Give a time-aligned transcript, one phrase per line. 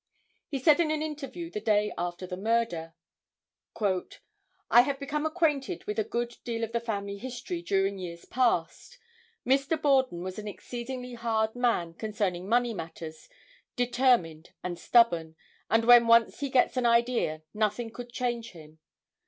[0.49, 2.95] He said in an interview the day after the murder:
[3.79, 8.97] "I have become acquainted with a good deal of the family history during years past.
[9.45, 9.79] Mr.
[9.79, 13.29] Borden was an exceedingly hard man concerning money matters,
[13.75, 15.35] determined and stubborn,
[15.69, 18.79] and when once he gets an idea nothing could change him.